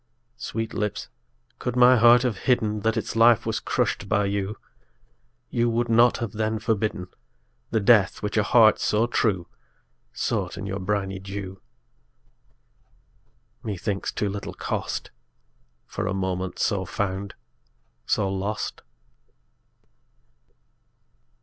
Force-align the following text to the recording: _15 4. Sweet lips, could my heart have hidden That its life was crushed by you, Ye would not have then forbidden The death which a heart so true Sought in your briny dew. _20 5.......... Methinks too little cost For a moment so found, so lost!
_15 0.01 0.03
4. 0.03 0.07
Sweet 0.37 0.73
lips, 0.73 1.09
could 1.59 1.75
my 1.75 1.95
heart 1.95 2.23
have 2.23 2.39
hidden 2.49 2.79
That 2.79 2.97
its 2.97 3.15
life 3.15 3.45
was 3.45 3.59
crushed 3.59 4.09
by 4.09 4.25
you, 4.25 4.57
Ye 5.51 5.65
would 5.65 5.89
not 5.89 6.17
have 6.17 6.31
then 6.31 6.57
forbidden 6.57 7.09
The 7.69 7.81
death 7.81 8.23
which 8.23 8.35
a 8.35 8.41
heart 8.41 8.79
so 8.79 9.05
true 9.05 9.47
Sought 10.11 10.57
in 10.57 10.65
your 10.65 10.79
briny 10.79 11.19
dew. 11.19 11.61
_20 13.63 13.65
5.......... 13.65 13.65
Methinks 13.65 14.11
too 14.11 14.27
little 14.27 14.55
cost 14.55 15.11
For 15.85 16.07
a 16.07 16.15
moment 16.15 16.57
so 16.57 16.83
found, 16.83 17.35
so 18.07 18.27
lost! 18.27 18.81